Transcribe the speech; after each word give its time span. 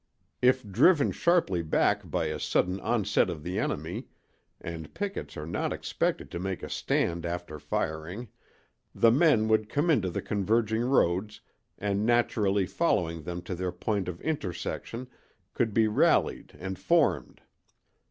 If 0.41 0.67
driven 0.67 1.11
sharply 1.11 1.61
back 1.61 2.09
by 2.09 2.25
a 2.25 2.39
sudden 2.39 2.79
onset 2.79 3.29
of 3.29 3.43
the 3.43 3.59
enemy—and 3.59 4.95
pickets 4.95 5.37
are 5.37 5.45
not 5.45 5.71
expected 5.71 6.31
to 6.31 6.39
make 6.39 6.63
a 6.63 6.71
stand 6.71 7.23
after 7.23 7.59
firing—the 7.59 9.11
men 9.11 9.47
would 9.47 9.69
come 9.69 9.91
into 9.91 10.09
the 10.09 10.23
converging 10.23 10.81
roads 10.81 11.41
and 11.77 12.03
naturally 12.03 12.65
following 12.65 13.21
them 13.21 13.43
to 13.43 13.53
their 13.53 13.71
point 13.71 14.07
of 14.07 14.19
intersection 14.21 15.07
could 15.53 15.71
be 15.71 15.87
rallied 15.87 16.55
and 16.59 16.79
"formed." 16.79 17.39